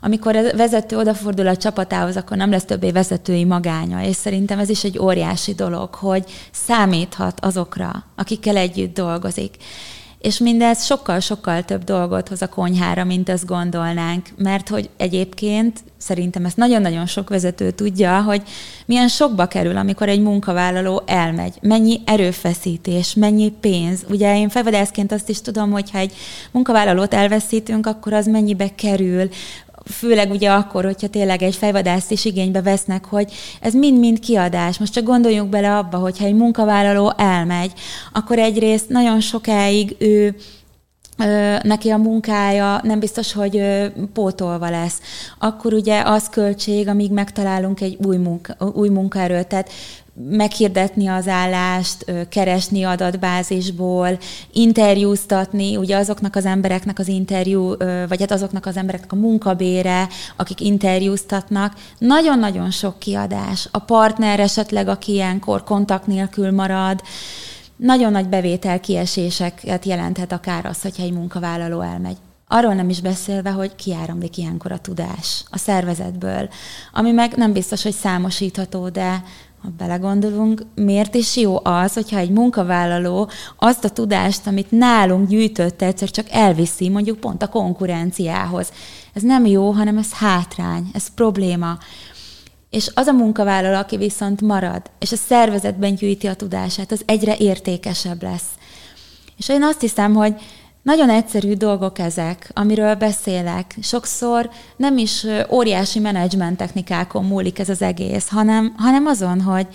[0.00, 4.68] Amikor a vezető odafordul a csapatához, akkor nem lesz többé vezetői magánya, és szerintem ez
[4.68, 9.56] is egy óriási dolog, hogy számíthat azokra, akikkel együtt dolgozik.
[10.18, 16.44] És mindez sokkal-sokkal több dolgot hoz a konyhára, mint azt gondolnánk, mert hogy egyébként szerintem
[16.44, 18.42] ezt nagyon-nagyon sok vezető tudja, hogy
[18.86, 24.04] milyen sokba kerül, amikor egy munkavállaló elmegy, mennyi erőfeszítés, mennyi pénz.
[24.08, 26.12] Ugye én felvadászként azt is tudom, hogy ha egy
[26.50, 29.28] munkavállalót elveszítünk, akkor az mennyibe kerül,
[29.90, 34.78] főleg ugye akkor, hogyha tényleg egy fejvadászt is igénybe vesznek, hogy ez mind-mind kiadás.
[34.78, 37.72] Most csak gondoljunk bele abba, hogyha egy munkavállaló elmegy,
[38.12, 40.36] akkor egyrészt nagyon sokáig ő
[41.62, 43.62] neki a munkája nem biztos, hogy
[44.12, 45.00] pótolva lesz.
[45.38, 49.46] Akkor ugye az költség, amíg megtalálunk egy új, munka, új munkaerőt.
[49.46, 49.70] Tehát
[50.18, 54.18] meghirdetni az állást, keresni adatbázisból,
[54.52, 57.76] interjúztatni, ugye azoknak az embereknek az interjú,
[58.08, 63.68] vagy hát azoknak az embereknek a munkabére, akik interjúztatnak, nagyon-nagyon sok kiadás.
[63.70, 67.02] A partner esetleg, aki ilyenkor kontakt nélkül marad,
[67.76, 72.16] nagyon nagy bevétel kieséseket jelenthet akár az, hogyha egy munkavállaló elmegy.
[72.48, 76.48] Arról nem is beszélve, hogy kiáramlik ilyenkor a tudás a szervezetből,
[76.92, 79.22] ami meg nem biztos, hogy számosítható, de
[79.62, 85.82] ha belegondolunk, miért is jó az, hogyha egy munkavállaló azt a tudást, amit nálunk gyűjtött,
[85.82, 88.72] egyszer csak elviszi mondjuk pont a konkurenciához.
[89.12, 91.78] Ez nem jó, hanem ez hátrány, ez probléma.
[92.70, 97.36] És az a munkavállaló, aki viszont marad, és a szervezetben gyűjti a tudását, az egyre
[97.36, 98.48] értékesebb lesz.
[99.36, 100.34] És én azt hiszem, hogy
[100.86, 103.76] nagyon egyszerű dolgok ezek, amiről beszélek.
[103.82, 109.66] Sokszor nem is óriási menedzsment technikákon múlik ez az egész, hanem, hanem azon, hogy,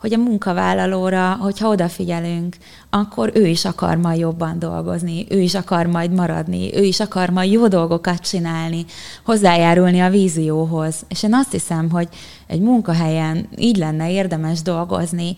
[0.00, 2.56] hogy a munkavállalóra, hogyha odafigyelünk,
[2.90, 7.30] akkor ő is akar majd jobban dolgozni, ő is akar majd maradni, ő is akar
[7.30, 8.84] majd jó dolgokat csinálni,
[9.24, 10.96] hozzájárulni a vízióhoz.
[11.08, 12.08] És én azt hiszem, hogy
[12.46, 15.36] egy munkahelyen így lenne érdemes dolgozni,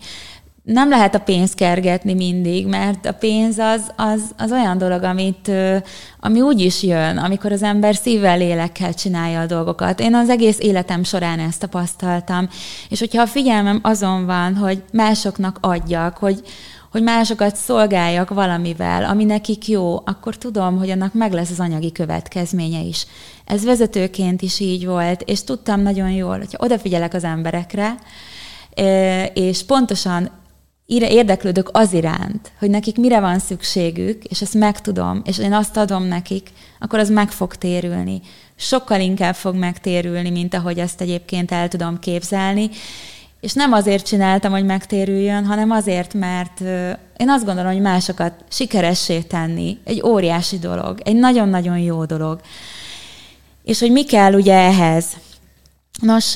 [0.63, 5.51] nem lehet a pénzt kergetni mindig, mert a pénz az, az, az olyan dolog, amit,
[6.19, 9.99] ami úgy is jön, amikor az ember szívvel, lélekkel csinálja a dolgokat.
[9.99, 12.49] Én az egész életem során ezt tapasztaltam,
[12.89, 16.41] és hogyha a figyelmem azon van, hogy másoknak adjak, hogy,
[16.91, 21.91] hogy másokat szolgáljak valamivel, ami nekik jó, akkor tudom, hogy annak meg lesz az anyagi
[21.91, 23.05] következménye is.
[23.45, 27.95] Ez vezetőként is így volt, és tudtam nagyon jól, hogyha odafigyelek az emberekre,
[29.33, 30.29] és pontosan
[30.89, 36.03] érdeklődök az iránt, hogy nekik mire van szükségük, és ezt megtudom, és én azt adom
[36.03, 36.49] nekik,
[36.79, 38.21] akkor az meg fog térülni.
[38.55, 42.69] Sokkal inkább fog megtérülni, mint ahogy ezt egyébként el tudom képzelni.
[43.41, 46.61] És nem azért csináltam, hogy megtérüljön, hanem azért, mert
[47.17, 52.41] én azt gondolom, hogy másokat sikeressé tenni egy óriási dolog, egy nagyon-nagyon jó dolog.
[53.63, 55.05] És hogy mi kell ugye ehhez?
[56.01, 56.35] Nos,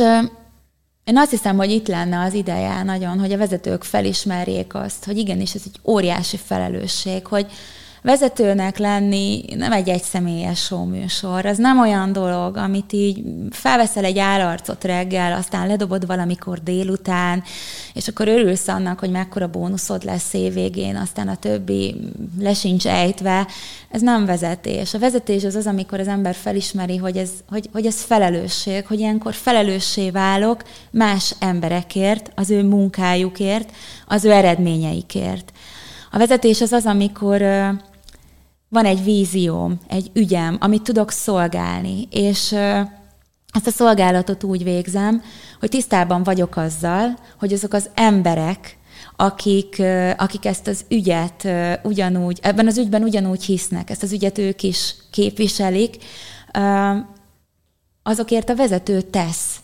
[1.04, 5.18] én azt hiszem, hogy itt lenne az ideje nagyon, hogy a vezetők felismerjék azt, hogy
[5.18, 7.46] igenis ez egy óriási felelősség, hogy
[8.04, 11.46] vezetőnek lenni nem egy egyszemélyes show műsor.
[11.46, 17.44] Ez nem olyan dolog, amit így felveszel egy állarcot reggel, aztán ledobod valamikor délután,
[17.94, 21.96] és akkor örülsz annak, hogy mekkora bónuszod lesz évvégén, aztán a többi
[22.40, 23.48] lesincs ejtve.
[23.90, 24.94] Ez nem vezetés.
[24.94, 29.00] A vezetés az az, amikor az ember felismeri, hogy ez, hogy, hogy ez felelősség, hogy
[29.00, 33.72] ilyenkor felelőssé válok más emberekért, az ő munkájukért,
[34.08, 35.52] az ő eredményeikért.
[36.12, 37.42] A vezetés az az, amikor
[38.74, 42.52] van egy vízióm, egy ügyem, amit tudok szolgálni, és
[43.52, 45.22] ezt a szolgálatot úgy végzem,
[45.60, 48.78] hogy tisztában vagyok azzal, hogy azok az emberek,
[49.16, 49.82] akik,
[50.18, 51.48] akik ezt az ügyet
[51.84, 55.98] ugyanúgy, ebben az ügyben ugyanúgy hisznek, ezt az ügyet ők is képviselik,
[58.04, 59.60] azokért a vezető tesz,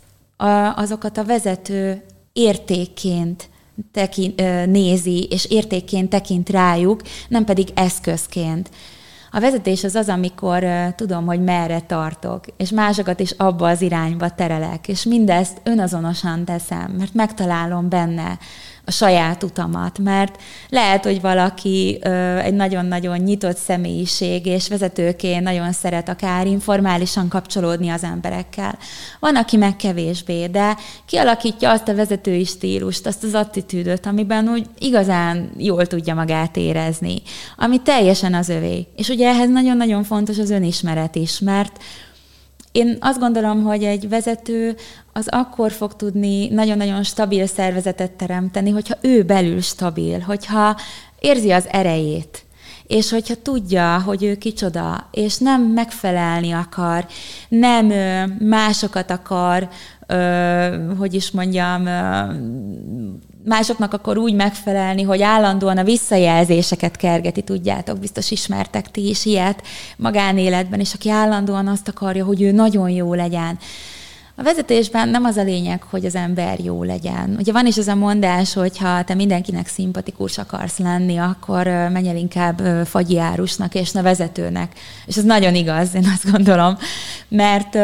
[0.76, 3.50] azokat a vezető értékként
[3.92, 8.70] tekint, nézi, és értékként tekint rájuk, nem pedig eszközként.
[9.32, 10.66] A vezetés az az, amikor
[10.96, 16.92] tudom, hogy merre tartok, és másokat is abba az irányba terelek, és mindezt önazonosan teszem,
[16.98, 18.38] mert megtalálom benne
[18.90, 25.72] a saját utamat, mert lehet, hogy valaki ö, egy nagyon-nagyon nyitott személyiség, és vezetőként nagyon
[25.72, 28.78] szeret akár informálisan kapcsolódni az emberekkel.
[29.20, 34.66] Van, aki meg kevésbé, de kialakítja azt a vezetői stílust, azt az attitűdöt, amiben úgy
[34.80, 37.22] igazán jól tudja magát érezni,
[37.58, 38.88] ami teljesen az övé.
[38.96, 41.80] És ugye ehhez nagyon-nagyon fontos az önismeret is, mert
[42.72, 44.76] én azt gondolom, hogy egy vezető
[45.14, 50.78] az akkor fog tudni nagyon-nagyon stabil szervezetet teremteni, hogyha ő belül stabil, hogyha
[51.20, 52.44] érzi az erejét,
[52.88, 57.06] és hogyha tudja, hogy ő kicsoda, és nem megfelelni akar,
[57.50, 57.86] nem
[58.40, 59.70] másokat akar,
[60.98, 61.84] hogy is mondjam,
[63.46, 69.62] másoknak akkor úgy megfelelni, hogy állandóan a visszajelzéseket kergeti, tudjátok, biztos ismertek ti is ilyet
[69.98, 73.58] magánéletben, és aki állandóan azt akarja, hogy ő nagyon jó legyen.
[74.36, 77.36] A vezetésben nem az a lényeg, hogy az ember jó legyen.
[77.40, 82.10] Ugye van is az a mondás, hogy ha te mindenkinek szimpatikus akarsz lenni, akkor menj
[82.10, 84.72] el inkább fagyiárusnak és ne vezetőnek.
[85.06, 86.78] És ez nagyon igaz, én azt gondolom.
[87.28, 87.78] Mert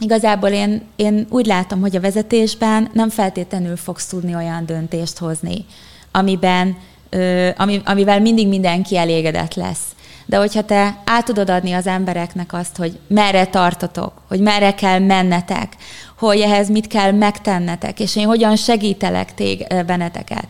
[0.00, 5.64] igazából én, én úgy látom, hogy a vezetésben nem feltétlenül fogsz tudni olyan döntést hozni,
[6.12, 6.76] amiben,
[7.56, 9.82] ami, amivel mindig mindenki elégedett lesz.
[10.26, 14.98] De hogyha te át tudod adni az embereknek azt, hogy merre tartotok, hogy merre kell
[14.98, 15.76] mennetek,
[16.18, 20.46] hogy ehhez mit kell megtennetek, és én hogyan segítelek tég benneteket,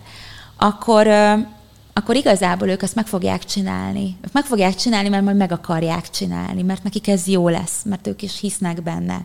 [0.57, 1.07] akkor,
[2.01, 4.17] akkor igazából ők ezt meg fogják csinálni.
[4.25, 8.07] Ők meg fogják csinálni, mert majd meg akarják csinálni, mert nekik ez jó lesz, mert
[8.07, 9.25] ők is hisznek benne.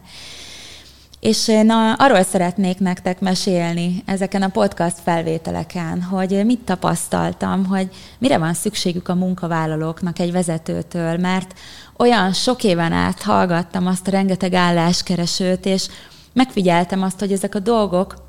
[1.20, 8.38] És én arról szeretnék nektek mesélni ezeken a podcast felvételeken, hogy mit tapasztaltam, hogy mire
[8.38, 11.60] van szükségük a munkavállalóknak egy vezetőtől, mert
[11.98, 15.88] olyan sok éven át hallgattam azt a rengeteg álláskeresőt, és
[16.34, 18.25] megfigyeltem azt, hogy ezek a dolgok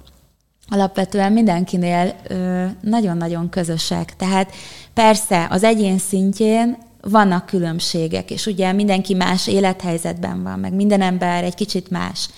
[0.69, 2.15] alapvetően mindenkinél
[2.81, 4.17] nagyon-nagyon közösek.
[4.17, 4.53] Tehát
[4.95, 11.45] persze az egyén szintjén vannak különbségek, és ugye mindenki más élethelyzetben van, meg minden ember
[11.45, 12.29] egy kicsit más.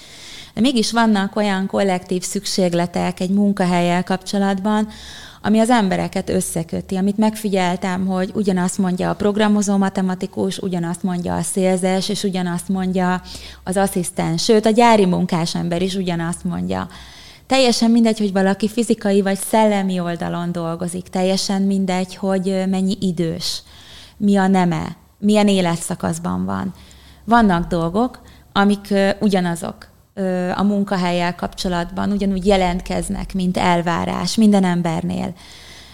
[0.54, 4.88] De mégis vannak olyan kollektív szükségletek egy munkahelyel kapcsolatban,
[5.42, 11.42] ami az embereket összeköti, amit megfigyeltem, hogy ugyanazt mondja a programozó matematikus, ugyanazt mondja a
[11.42, 13.22] szélzes, és ugyanazt mondja
[13.64, 16.88] az asszisztens, sőt a gyári munkás ember is ugyanazt mondja.
[17.48, 23.62] Teljesen mindegy, hogy valaki fizikai vagy szellemi oldalon dolgozik, teljesen mindegy, hogy mennyi idős,
[24.16, 26.74] mi a neme, milyen életszakaszban van.
[27.24, 28.20] Vannak dolgok,
[28.52, 29.88] amik ugyanazok
[30.54, 35.34] a munkahelyel kapcsolatban, ugyanúgy jelentkeznek, mint elvárás minden embernél.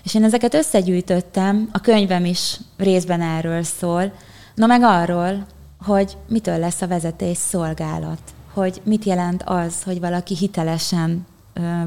[0.05, 4.13] És én ezeket összegyűjtöttem, a könyvem is részben erről szól,
[4.55, 5.47] na meg arról,
[5.85, 8.21] hogy mitől lesz a vezetés szolgálat,
[8.53, 11.27] hogy mit jelent az, hogy valaki hitelesen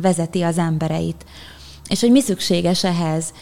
[0.02, 1.26] vezeti az embereit,
[1.88, 3.34] és hogy mi szükséges ehhez,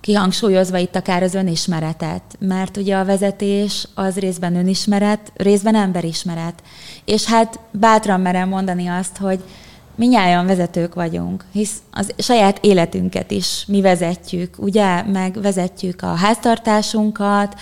[0.00, 6.62] kihangsúlyozva itt akár az önismeretet, mert ugye a vezetés az részben önismeret, részben emberismeret.
[7.04, 9.40] És hát bátran merem mondani azt, hogy
[9.94, 17.60] minnyáján vezetők vagyunk, hisz az saját életünket is mi vezetjük, ugye, meg vezetjük a háztartásunkat,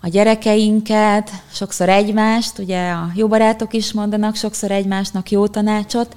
[0.00, 2.90] a gyerekeinket, sokszor egymást, ugye?
[2.90, 6.16] A jó barátok is mondanak sokszor egymásnak jó tanácsot,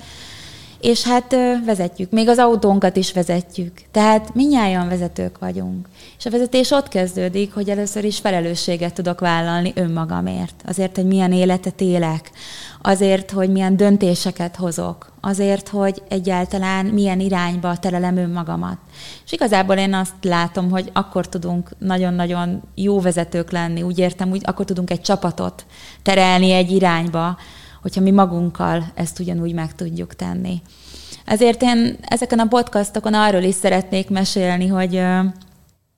[0.82, 1.36] és hát
[1.66, 3.74] vezetjük, még az autónkat is vezetjük.
[3.92, 5.88] Tehát minnyáján vezetők vagyunk.
[6.18, 10.64] És a vezetés ott kezdődik, hogy először is felelősséget tudok vállalni önmagamért.
[10.66, 12.32] Azért, hogy milyen életet élek,
[12.82, 18.78] azért, hogy milyen döntéseket hozok, azért, hogy egyáltalán milyen irányba terelem önmagamat.
[19.26, 24.42] És igazából én azt látom, hogy akkor tudunk nagyon-nagyon jó vezetők lenni, úgy értem, úgy
[24.46, 25.66] akkor tudunk egy csapatot
[26.04, 27.38] terelni egy irányba,
[27.86, 30.62] hogyha mi magunkkal ezt ugyanúgy meg tudjuk tenni.
[31.26, 35.02] Ezért én ezeken a podcastokon arról is szeretnék mesélni, hogy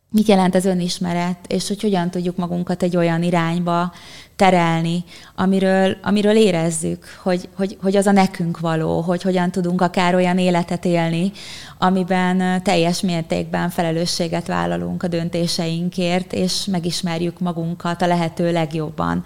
[0.09, 3.93] mit jelent az önismeret, és hogy hogyan tudjuk magunkat egy olyan irányba
[4.35, 5.03] terelni,
[5.35, 10.37] amiről, amiről érezzük, hogy, hogy, hogy az a nekünk való, hogy hogyan tudunk akár olyan
[10.37, 11.31] életet élni,
[11.77, 19.25] amiben teljes mértékben felelősséget vállalunk a döntéseinkért, és megismerjük magunkat a lehető legjobban.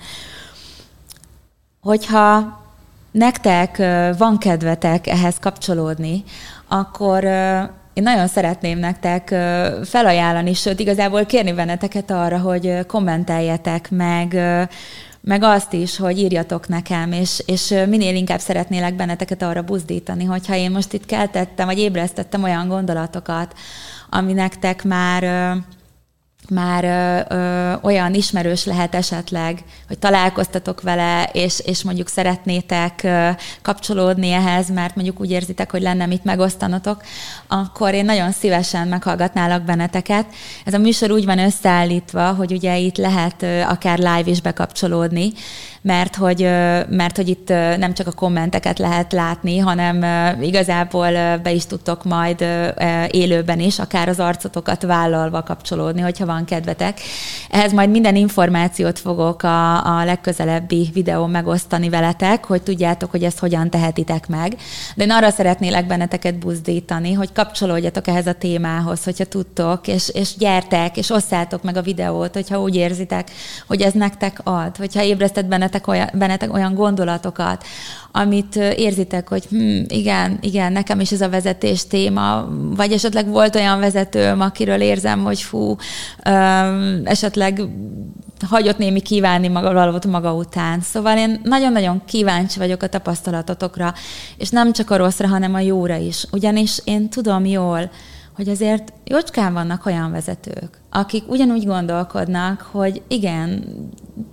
[1.81, 2.59] Hogyha
[3.11, 3.77] nektek
[4.17, 6.23] van kedvetek ehhez kapcsolódni,
[6.67, 7.23] akkor
[7.93, 9.27] én nagyon szeretném nektek
[9.83, 14.33] felajánlani, sőt igazából kérni benneteket arra, hogy kommenteljetek meg,
[15.21, 20.55] meg azt is, hogy írjatok nekem, és, és minél inkább szeretnélek benneteket arra buzdítani, hogyha
[20.55, 23.55] én most itt keltettem, vagy ébresztettem olyan gondolatokat,
[24.09, 25.23] ami nektek már
[26.51, 33.29] már ö, ö, olyan ismerős lehet esetleg, hogy találkoztatok vele, és, és mondjuk szeretnétek ö,
[33.61, 37.03] kapcsolódni ehhez, mert mondjuk úgy érzitek, hogy lenne mit megosztanotok,
[37.47, 40.25] akkor én nagyon szívesen meghallgatnálak benneteket.
[40.65, 45.31] Ez a műsor úgy van összeállítva, hogy ugye itt lehet ö, akár live is bekapcsolódni,
[45.81, 46.41] mert hogy,
[46.89, 50.03] mert hogy itt nem csak a kommenteket lehet látni, hanem
[50.41, 52.45] igazából be is tudtok majd
[53.11, 56.99] élőben is, akár az arcotokat vállalva kapcsolódni, hogyha van kedvetek.
[57.49, 63.39] Ehhez majd minden információt fogok a, a legközelebbi videón megosztani veletek, hogy tudjátok, hogy ezt
[63.39, 64.57] hogyan tehetitek meg.
[64.95, 70.35] De én arra szeretnélek benneteket buzdítani, hogy kapcsolódjatok ehhez a témához, hogyha tudtok, és, és
[70.37, 73.31] gyertek, és osszátok meg a videót, hogyha úgy érzitek,
[73.67, 77.65] hogy ez nektek ad, hogyha ébresztett bennetek olyan, bennetek olyan gondolatokat,
[78.11, 83.55] amit érzitek, hogy hm, igen, igen, nekem is ez a vezetés téma, vagy esetleg volt
[83.55, 85.75] olyan vezetőm, akiről érzem, hogy fú,
[87.03, 87.61] esetleg
[88.47, 90.81] hagyott némi kívánni maga, valót maga után.
[90.81, 93.93] Szóval én nagyon-nagyon kíváncsi vagyok a tapasztalatotokra,
[94.37, 96.25] és nem csak a rosszra, hanem a jóra is.
[96.31, 97.89] Ugyanis én tudom jól,
[98.35, 103.63] hogy azért jócskán vannak olyan vezetők, akik ugyanúgy gondolkodnak, hogy igen,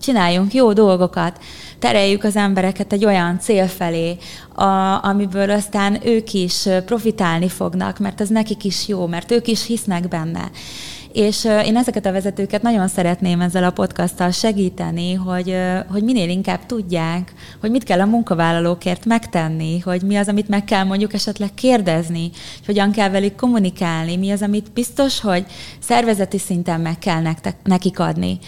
[0.00, 1.38] csináljunk jó dolgokat,
[1.78, 4.16] tereljük az embereket egy olyan cél felé,
[4.54, 9.66] a, amiből aztán ők is profitálni fognak, mert ez nekik is jó, mert ők is
[9.66, 10.50] hisznek benne.
[11.12, 15.56] És én ezeket a vezetőket nagyon szeretném ezzel a podcasttal segíteni, hogy,
[15.88, 20.64] hogy minél inkább tudják, hogy mit kell a munkavállalókért megtenni, hogy mi az, amit meg
[20.64, 25.44] kell mondjuk esetleg kérdezni, hogy hogyan kell velük kommunikálni, mi az, amit biztos, hogy
[25.78, 28.38] szervezeti szinten meg kell nektek, nekik adni.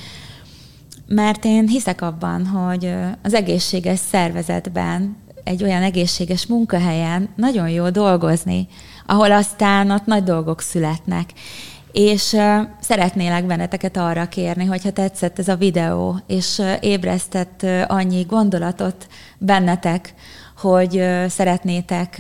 [1.15, 8.69] Mert én hiszek abban, hogy az egészséges szervezetben egy olyan egészséges munkahelyen nagyon jó dolgozni,
[9.07, 11.31] ahol aztán ott nagy dolgok születnek.
[11.93, 12.37] És
[12.81, 19.07] szeretnélek benneteket arra kérni, hogyha tetszett ez a videó, és ébresztett annyi gondolatot
[19.39, 20.15] bennetek,
[20.59, 22.17] hogy szeretnétek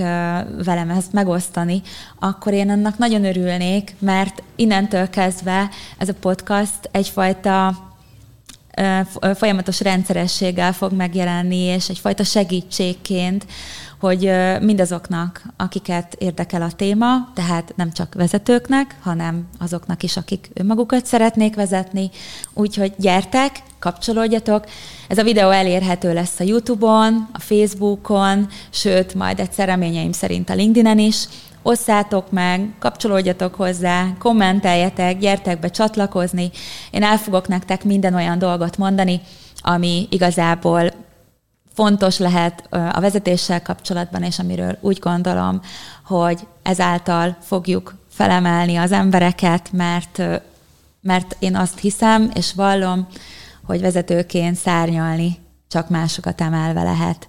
[0.64, 1.82] velem ezt megosztani,
[2.18, 5.68] akkor én annak nagyon örülnék, mert innentől kezdve
[5.98, 7.88] ez a podcast egyfajta
[9.34, 13.46] folyamatos rendszerességgel fog megjelenni, és egyfajta segítségként,
[14.00, 21.06] hogy mindazoknak, akiket érdekel a téma, tehát nem csak vezetőknek, hanem azoknak is, akik önmagukat
[21.06, 22.10] szeretnék vezetni.
[22.54, 24.64] Úgyhogy gyertek, kapcsolódjatok.
[25.08, 30.54] Ez a videó elérhető lesz a YouTube-on, a Facebookon, sőt, majd egyszer reményeim szerint a
[30.54, 31.24] LinkedIn-en is
[31.62, 36.50] osszátok meg, kapcsolódjatok hozzá, kommenteljetek, gyertek be csatlakozni.
[36.90, 39.20] Én el fogok nektek minden olyan dolgot mondani,
[39.60, 40.92] ami igazából
[41.74, 45.60] fontos lehet a vezetéssel kapcsolatban, és amiről úgy gondolom,
[46.04, 50.22] hogy ezáltal fogjuk felemelni az embereket, mert,
[51.00, 53.06] mert én azt hiszem és vallom,
[53.64, 55.38] hogy vezetőként szárnyalni
[55.68, 57.28] csak másokat emelve lehet.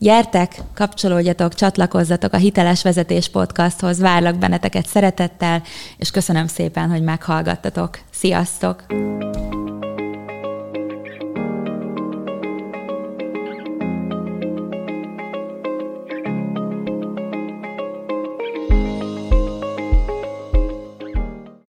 [0.00, 5.62] Gyertek, kapcsolódjatok, csatlakozzatok a Hiteles Vezetés Podcasthoz, várlak benneteket szeretettel,
[5.96, 7.98] és köszönöm szépen, hogy meghallgattatok.
[8.10, 8.84] Sziasztok!